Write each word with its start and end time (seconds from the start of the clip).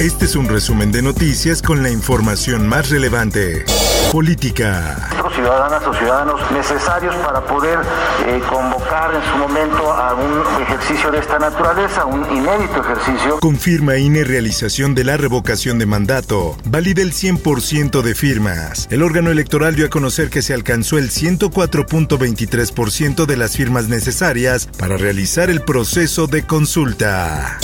Este 0.00 0.24
es 0.24 0.34
un 0.34 0.48
resumen 0.48 0.90
de 0.92 1.02
noticias 1.02 1.60
con 1.60 1.82
la 1.82 1.90
información 1.90 2.66
más 2.66 2.88
relevante. 2.88 3.66
Política. 4.10 5.10
Ciudadanas 5.34 5.86
o 5.86 5.92
ciudadanos 5.92 6.40
necesarios 6.52 7.14
para 7.16 7.44
poder 7.44 7.80
eh, 8.26 8.40
convocar 8.48 9.14
en 9.14 9.22
su 9.30 9.36
momento 9.36 9.92
a 9.92 10.14
un 10.14 10.42
ejercicio 10.62 11.10
de 11.10 11.18
esta 11.18 11.38
naturaleza, 11.38 12.06
un 12.06 12.24
inédito 12.34 12.80
ejercicio. 12.80 13.40
Confirma 13.40 13.98
INE 13.98 14.24
realización 14.24 14.94
de 14.94 15.04
la 15.04 15.18
revocación 15.18 15.78
de 15.78 15.84
mandato. 15.84 16.56
Valida 16.64 17.02
el 17.02 17.12
100% 17.12 18.00
de 18.00 18.14
firmas. 18.14 18.88
El 18.90 19.02
órgano 19.02 19.30
electoral 19.30 19.76
dio 19.76 19.84
a 19.84 19.90
conocer 19.90 20.30
que 20.30 20.40
se 20.40 20.54
alcanzó 20.54 20.96
el 20.96 21.10
104.23% 21.10 23.26
de 23.26 23.36
las 23.36 23.54
firmas 23.54 23.88
necesarias 23.88 24.66
para 24.78 24.96
realizar 24.96 25.50
el 25.50 25.60
proceso 25.60 26.26
de 26.26 26.46
consulta. 26.46 27.58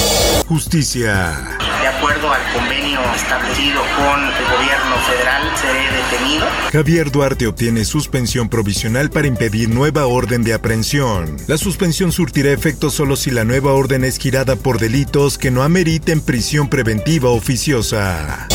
Justicia. 0.46 1.56
De 1.86 1.92
acuerdo 1.92 2.32
al 2.32 2.42
convenio 2.52 2.98
establecido 3.14 3.80
con 3.94 4.20
el 4.20 4.44
gobierno 4.56 4.96
federal, 5.08 5.42
seré 5.54 5.84
detenido. 5.92 6.44
Javier 6.72 7.12
Duarte 7.12 7.46
obtiene 7.46 7.84
suspensión 7.84 8.48
provisional 8.48 9.08
para 9.08 9.28
impedir 9.28 9.68
nueva 9.68 10.06
orden 10.06 10.42
de 10.42 10.52
aprehensión. 10.52 11.36
La 11.46 11.56
suspensión 11.56 12.10
surtirá 12.10 12.50
efecto 12.50 12.90
solo 12.90 13.14
si 13.14 13.30
la 13.30 13.44
nueva 13.44 13.72
orden 13.72 14.02
es 14.02 14.18
girada 14.18 14.56
por 14.56 14.80
delitos 14.80 15.38
que 15.38 15.52
no 15.52 15.62
ameriten 15.62 16.20
prisión 16.20 16.68
preventiva 16.68 17.30
oficiosa. 17.30 18.48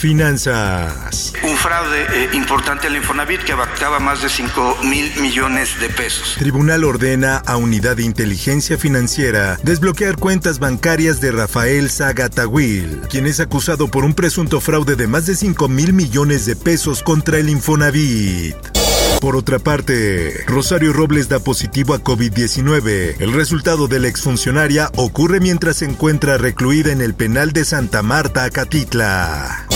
Finanzas. 0.00 1.34
Un 1.42 1.54
fraude 1.58 2.06
eh, 2.10 2.30
importante 2.32 2.86
al 2.86 2.96
Infonavit 2.96 3.42
que 3.42 3.52
abarcaba 3.52 4.00
más 4.00 4.22
de 4.22 4.30
5 4.30 4.78
mil 4.84 5.12
millones 5.20 5.78
de 5.78 5.90
pesos. 5.90 6.36
Tribunal 6.38 6.84
ordena 6.84 7.36
a 7.44 7.58
Unidad 7.58 7.96
de 7.96 8.04
Inteligencia 8.04 8.78
Financiera 8.78 9.58
desbloquear 9.62 10.16
cuentas 10.16 10.58
bancarias 10.58 11.20
de 11.20 11.32
Rafael 11.32 11.90
Zagatawil, 11.90 13.02
quien 13.10 13.26
es 13.26 13.40
acusado 13.40 13.88
por 13.88 14.06
un 14.06 14.14
presunto 14.14 14.62
fraude 14.62 14.96
de 14.96 15.06
más 15.06 15.26
de 15.26 15.36
5 15.36 15.68
mil 15.68 15.92
millones 15.92 16.46
de 16.46 16.56
pesos 16.56 17.02
contra 17.02 17.36
el 17.36 17.50
Infonavit. 17.50 18.79
Por 19.20 19.36
otra 19.36 19.58
parte, 19.58 20.44
Rosario 20.46 20.94
Robles 20.94 21.28
da 21.28 21.40
positivo 21.40 21.92
a 21.92 22.02
COVID-19. 22.02 23.16
El 23.20 23.34
resultado 23.34 23.86
de 23.86 24.00
la 24.00 24.08
exfuncionaria 24.08 24.90
ocurre 24.96 25.40
mientras 25.40 25.76
se 25.76 25.84
encuentra 25.84 26.38
recluida 26.38 26.90
en 26.90 27.02
el 27.02 27.12
penal 27.12 27.52
de 27.52 27.66
Santa 27.66 28.02
Marta, 28.02 28.44
Acatitla. 28.44 29.66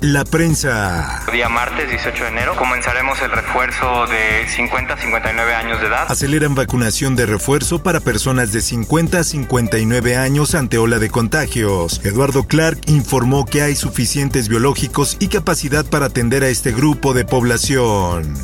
La 0.00 0.24
prensa. 0.24 1.22
Día 1.32 1.48
martes 1.48 1.88
18 1.88 2.24
de 2.24 2.30
enero 2.30 2.56
comenzaremos 2.56 3.20
el 3.20 3.30
refuerzo 3.30 4.06
de 4.06 4.48
50 4.48 4.94
a 4.94 4.96
59 4.96 5.54
años 5.54 5.80
de 5.80 5.86
edad. 5.86 6.06
Aceleran 6.10 6.54
vacunación 6.54 7.14
de 7.14 7.26
refuerzo 7.26 7.82
para 7.82 8.00
personas 8.00 8.52
de 8.52 8.60
50 8.60 9.18
a 9.18 9.24
59 9.24 10.16
años 10.16 10.54
ante 10.54 10.78
ola 10.78 10.98
de 10.98 11.10
contagios. 11.10 12.00
Eduardo 12.04 12.44
Clark 12.44 12.80
informó 12.86 13.44
que 13.44 13.62
hay 13.62 13.76
suficientes 13.76 14.48
biológicos 14.48 15.16
y 15.20 15.28
capacidad 15.28 15.84
para 15.84 16.06
atender 16.06 16.42
a 16.42 16.48
este 16.48 16.72
grupo 16.72 17.14
de 17.14 17.24
población. 17.24 18.34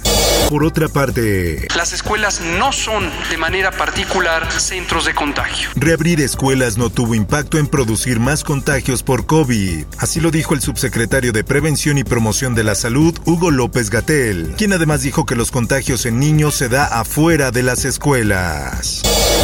Por 0.50 0.64
otra 0.64 0.88
parte, 0.88 1.68
las 1.76 1.92
escuelas 1.92 2.40
no 2.40 2.72
son 2.72 3.08
de 3.30 3.36
manera 3.36 3.70
particular 3.70 4.50
centros 4.50 5.04
de 5.04 5.14
contagio. 5.14 5.70
Reabrir 5.76 6.20
escuelas 6.20 6.76
no 6.76 6.90
tuvo 6.90 7.14
impacto 7.14 7.56
en 7.56 7.68
producir 7.68 8.18
más 8.18 8.42
contagios 8.42 9.04
por 9.04 9.26
COVID. 9.26 9.84
Así 9.98 10.18
lo 10.18 10.32
dijo 10.32 10.54
el 10.54 10.60
subsecretario 10.60 11.30
de 11.30 11.44
Prevención 11.44 11.98
y 11.98 12.02
Promoción 12.02 12.56
de 12.56 12.64
la 12.64 12.74
Salud, 12.74 13.16
Hugo 13.26 13.52
López 13.52 13.90
Gatel, 13.90 14.54
quien 14.58 14.72
además 14.72 15.02
dijo 15.02 15.24
que 15.24 15.36
los 15.36 15.52
contagios 15.52 16.04
en 16.04 16.18
niños 16.18 16.56
se 16.56 16.68
da 16.68 16.98
afuera 16.98 17.52
de 17.52 17.62
las 17.62 17.84
escuelas. 17.84 19.02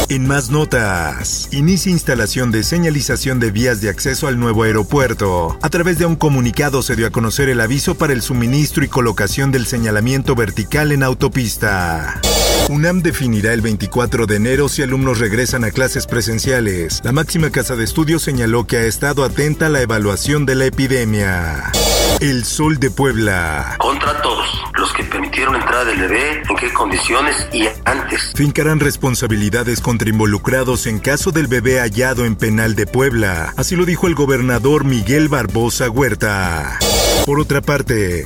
En 0.09 0.25
más 0.25 0.49
notas, 0.51 1.49
inicia 1.51 1.91
instalación 1.91 2.49
de 2.49 2.63
señalización 2.63 3.41
de 3.41 3.51
vías 3.51 3.81
de 3.81 3.89
acceso 3.89 4.27
al 4.27 4.39
nuevo 4.39 4.63
aeropuerto. 4.63 5.59
A 5.61 5.69
través 5.69 5.97
de 5.97 6.05
un 6.05 6.15
comunicado 6.15 6.81
se 6.81 6.95
dio 6.95 7.07
a 7.07 7.09
conocer 7.09 7.49
el 7.49 7.59
aviso 7.59 7.95
para 7.95 8.13
el 8.13 8.21
suministro 8.21 8.85
y 8.85 8.87
colocación 8.87 9.51
del 9.51 9.65
señalamiento 9.65 10.33
vertical 10.33 10.93
en 10.93 11.03
autopista. 11.03 12.21
UNAM 12.69 13.01
definirá 13.01 13.51
el 13.51 13.59
24 13.59 14.27
de 14.27 14.35
enero 14.37 14.69
si 14.69 14.81
alumnos 14.81 15.19
regresan 15.19 15.65
a 15.65 15.71
clases 15.71 16.07
presenciales. 16.07 17.01
La 17.03 17.11
máxima 17.11 17.49
casa 17.49 17.75
de 17.75 17.83
estudios 17.83 18.21
señaló 18.21 18.65
que 18.65 18.77
ha 18.77 18.85
estado 18.85 19.25
atenta 19.25 19.65
a 19.65 19.69
la 19.69 19.81
evaluación 19.81 20.45
de 20.45 20.55
la 20.55 20.65
epidemia. 20.67 21.71
El 22.19 22.45
Sol 22.45 22.79
de 22.79 22.89
Puebla. 22.89 23.75
Contra 23.77 24.21
todos 24.21 24.47
los 24.75 24.91
que 24.93 25.03
permitieron 25.03 25.55
entrada 25.55 25.85
del 25.85 25.99
bebé, 25.99 26.41
en 26.49 26.55
qué 26.55 26.73
condiciones 26.73 27.47
y 27.53 27.67
antes. 27.85 28.33
Fincarán 28.35 28.79
responsabilidades 28.79 29.81
contra 29.81 30.09
involucrados 30.09 30.87
en 30.87 30.99
caso 30.99 31.31
del 31.31 31.47
bebé 31.47 31.79
hallado 31.79 32.25
en 32.25 32.35
penal 32.35 32.75
de 32.75 32.87
Puebla. 32.87 33.53
Así 33.55 33.75
lo 33.75 33.85
dijo 33.85 34.07
el 34.07 34.15
gobernador 34.15 34.83
Miguel 34.83 35.29
Barbosa 35.29 35.89
Huerta. 35.89 36.79
Por 37.25 37.39
otra 37.39 37.61
parte. 37.61 38.23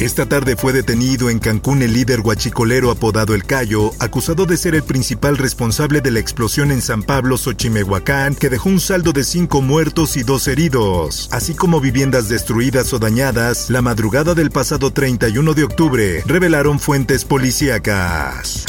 Esta 0.00 0.24
tarde 0.24 0.56
fue 0.56 0.72
detenido 0.72 1.28
en 1.28 1.38
Cancún 1.38 1.82
el 1.82 1.92
líder 1.92 2.22
guachicolero 2.22 2.90
apodado 2.90 3.34
El 3.34 3.44
Cayo, 3.44 3.90
acusado 3.98 4.46
de 4.46 4.56
ser 4.56 4.74
el 4.74 4.82
principal 4.82 5.36
responsable 5.36 6.00
de 6.00 6.10
la 6.10 6.20
explosión 6.20 6.70
en 6.70 6.80
San 6.80 7.02
Pablo, 7.02 7.36
Xochimehuacán, 7.36 8.34
que 8.34 8.48
dejó 8.48 8.70
un 8.70 8.80
saldo 8.80 9.12
de 9.12 9.24
cinco 9.24 9.60
muertos 9.60 10.16
y 10.16 10.22
dos 10.22 10.48
heridos, 10.48 11.28
así 11.32 11.52
como 11.52 11.82
viviendas 11.82 12.30
destruidas 12.30 12.94
o 12.94 12.98
dañadas 12.98 13.68
la 13.68 13.82
madrugada 13.82 14.34
del 14.34 14.50
pasado 14.50 14.90
31 14.90 15.52
de 15.52 15.64
octubre, 15.64 16.22
revelaron 16.24 16.80
fuentes 16.80 17.26
policíacas. 17.26 18.64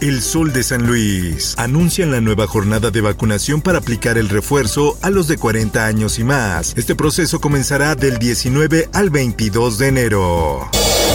El 0.00 0.20
Sol 0.20 0.52
de 0.52 0.62
San 0.62 0.86
Luis 0.86 1.54
anuncian 1.56 2.10
la 2.10 2.20
nueva 2.20 2.46
jornada 2.46 2.90
de 2.90 3.00
vacunación 3.00 3.62
para 3.62 3.78
aplicar 3.78 4.18
el 4.18 4.28
refuerzo 4.28 4.98
a 5.00 5.08
los 5.08 5.26
de 5.26 5.38
40 5.38 5.86
años 5.86 6.18
y 6.18 6.24
más. 6.24 6.74
Este 6.76 6.94
proceso 6.94 7.40
comenzará 7.40 7.94
del 7.94 8.18
19 8.18 8.90
al 8.92 9.08
22 9.08 9.78
de 9.78 9.88
enero. 9.88 10.70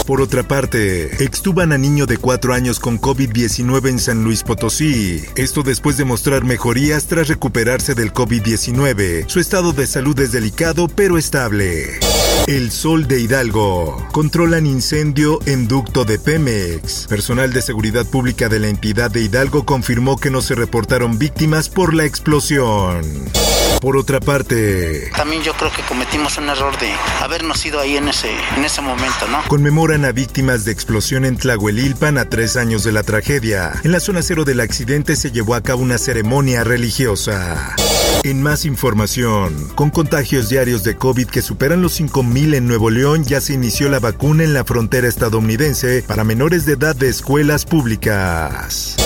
Por 0.05 0.21
otra 0.21 0.43
parte, 0.43 1.23
extuban 1.23 1.71
a 1.71 1.77
niño 1.77 2.05
de 2.05 2.17
4 2.17 2.53
años 2.53 2.79
con 2.79 2.99
COVID-19 2.99 3.89
en 3.89 3.99
San 3.99 4.23
Luis 4.23 4.43
Potosí. 4.43 5.23
Esto 5.35 5.63
después 5.63 5.97
de 5.97 6.05
mostrar 6.05 6.43
mejorías 6.43 7.05
tras 7.07 7.27
recuperarse 7.27 7.95
del 7.95 8.13
COVID-19. 8.13 9.27
Su 9.27 9.39
estado 9.39 9.73
de 9.73 9.87
salud 9.87 10.19
es 10.19 10.31
delicado 10.31 10.87
pero 10.87 11.17
estable. 11.17 11.99
El 12.47 12.71
Sol 12.71 13.07
de 13.07 13.19
Hidalgo. 13.21 14.07
Controlan 14.11 14.65
incendio 14.65 15.39
en 15.45 15.67
ducto 15.67 16.05
de 16.05 16.17
Pemex. 16.17 17.05
Personal 17.07 17.53
de 17.53 17.61
seguridad 17.61 18.05
pública 18.05 18.49
de 18.49 18.59
la 18.59 18.67
entidad 18.67 19.11
de 19.11 19.21
Hidalgo 19.21 19.65
confirmó 19.65 20.17
que 20.17 20.31
no 20.31 20.41
se 20.41 20.55
reportaron 20.55 21.19
víctimas 21.19 21.69
por 21.69 21.93
la 21.93 22.05
explosión. 22.05 23.03
Por 23.79 23.97
otra 23.97 24.19
parte, 24.19 25.09
también 25.15 25.41
yo 25.41 25.53
creo 25.53 25.71
que 25.71 25.81
cometimos 25.81 26.37
un 26.37 26.49
error 26.49 26.77
de 26.77 26.91
habernos 27.19 27.65
ido 27.65 27.79
ahí 27.79 27.97
en 27.97 28.09
ese, 28.09 28.31
en 28.55 28.63
ese 28.63 28.79
momento, 28.79 29.27
¿no? 29.27 29.41
Conmemoran 29.81 30.05
a 30.05 30.11
víctimas 30.11 30.63
de 30.63 30.71
explosión 30.71 31.25
en 31.25 31.37
Tlahuelilpan 31.37 32.19
a 32.19 32.25
tres 32.25 32.55
años 32.55 32.83
de 32.83 32.91
la 32.91 33.01
tragedia. 33.01 33.71
En 33.83 33.91
la 33.91 33.99
zona 33.99 34.21
cero 34.21 34.45
del 34.45 34.59
accidente 34.59 35.15
se 35.15 35.31
llevó 35.31 35.55
a 35.55 35.63
cabo 35.63 35.81
una 35.81 35.97
ceremonia 35.97 36.63
religiosa. 36.63 37.75
En 38.21 38.43
más 38.43 38.65
información, 38.65 39.69
con 39.73 39.89
contagios 39.89 40.49
diarios 40.49 40.83
de 40.83 40.97
COVID 40.97 41.29
que 41.29 41.41
superan 41.41 41.81
los 41.81 41.99
5.000 41.99 42.53
en 42.53 42.67
Nuevo 42.67 42.91
León, 42.91 43.23
ya 43.23 43.41
se 43.41 43.53
inició 43.53 43.89
la 43.89 43.97
vacuna 43.97 44.43
en 44.43 44.53
la 44.53 44.65
frontera 44.65 45.07
estadounidense 45.07 46.03
para 46.05 46.23
menores 46.23 46.67
de 46.67 46.73
edad 46.73 46.95
de 46.95 47.09
escuelas 47.09 47.65
públicas. 47.65 48.97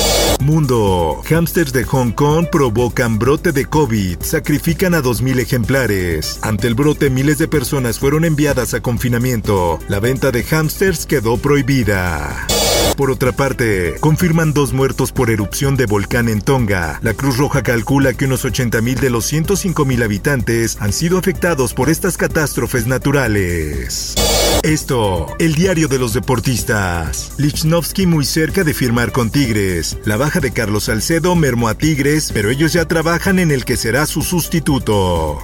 Mundo. 0.42 1.22
Hamsters 1.30 1.74
de 1.74 1.84
Hong 1.84 2.12
Kong 2.12 2.48
provocan 2.52 3.18
brote 3.18 3.52
de 3.52 3.66
COVID. 3.66 4.22
Sacrifican 4.22 4.94
a 4.94 5.02
2.000 5.02 5.40
ejemplares. 5.40 6.40
Ante 6.42 6.68
el 6.68 6.76
brote, 6.76 7.10
miles 7.10 7.38
de 7.38 7.48
personas 7.48 8.00
fueron 8.00 8.26
enviadas 8.26 8.74
a 8.74 8.82
confinamiento. 8.82 9.80
La 9.88 10.00
venta 10.00 10.32
de 10.32 10.44
hamsters 10.44 11.06
quedó 11.06 11.38
prohibida. 11.38 12.48
Por 12.96 13.12
otra 13.12 13.34
parte, 13.34 13.96
confirman 14.00 14.54
dos 14.54 14.72
muertos 14.72 15.12
por 15.12 15.30
erupción 15.30 15.76
de 15.76 15.86
volcán 15.86 16.30
en 16.30 16.42
Tonga. 16.42 17.00
La 17.02 17.14
Cruz 17.14 17.38
Roja 17.38 17.62
calcula 17.62 18.14
que 18.14 18.26
unos 18.26 18.46
80.000 18.46 19.00
de 19.00 19.10
los 19.10 19.32
105.000 19.32 20.04
habitantes 20.04 20.78
han 20.80 20.94
sido 20.94 21.18
afectados 21.18 21.74
por 21.74 21.90
estas 21.90 22.18
catástrofes 22.18 22.88
naturales. 22.88 24.16
Esto, 24.64 25.36
el 25.40 25.56
diario 25.56 25.90
de 25.90 26.00
los 26.00 26.14
deportistas. 26.14 27.34
Lichnowsky 27.38 28.06
muy 28.06 28.24
cerca 28.24 28.64
de 28.64 28.74
firmar 28.74 29.12
con 29.12 29.30
Tigres. 29.30 29.98
La 30.06 30.16
baja 30.16 30.40
de 30.40 30.52
Carlos 30.52 30.86
Salcedo 30.86 31.36
mermó 31.36 31.68
a 31.68 31.76
Tigres, 31.76 32.32
pero 32.34 32.50
ellos 32.50 32.72
ya 32.72 32.86
trabajan 32.86 33.40
en 33.40 33.52
el 33.52 33.66
que 33.66 33.76
será 33.76 34.06
su 34.06 34.22
sustituto. 34.22 35.40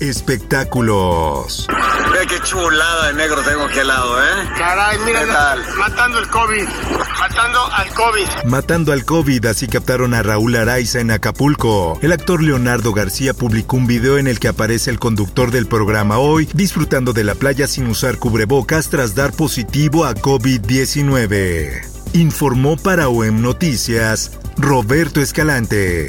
Espectáculos. 0.00 1.66
Ve 2.12 2.26
qué 2.26 2.40
chulada 2.42 3.08
de 3.08 3.14
negro 3.14 3.42
tengo 3.42 3.64
aquí 3.64 3.78
al 3.80 3.88
lado, 3.88 4.22
¿eh? 4.22 4.48
Caray, 4.56 4.98
mira, 5.04 5.56
matando 5.78 6.18
el 6.18 6.28
COVID. 6.28 6.64
Matando 7.18 7.66
al 7.66 7.88
COVID. 7.94 8.26
Matando 8.46 8.92
al 8.92 9.04
COVID, 9.04 9.46
así 9.46 9.68
captaron 9.68 10.14
a 10.14 10.22
Raúl 10.22 10.56
Araiza 10.56 11.00
en 11.00 11.10
Acapulco. 11.10 11.98
El 12.02 12.12
actor 12.12 12.42
Leonardo 12.42 12.92
García 12.92 13.34
publicó 13.34 13.76
un 13.76 13.86
video 13.86 14.18
en 14.18 14.26
el 14.26 14.40
que 14.40 14.48
aparece 14.48 14.90
el 14.90 14.98
conductor 14.98 15.50
del 15.50 15.66
programa 15.66 16.18
hoy 16.18 16.48
disfrutando 16.54 17.12
de 17.12 17.24
la 17.24 17.34
playa 17.34 17.66
sin 17.66 17.86
usar 17.86 18.16
cubrebocas 18.16 18.88
tras 18.88 19.14
dar 19.14 19.32
positivo 19.32 20.06
a 20.06 20.14
COVID-19. 20.14 21.84
Informó 22.14 22.76
para 22.76 23.08
OEM 23.08 23.40
Noticias 23.40 24.32
Roberto 24.56 25.20
Escalante. 25.20 26.08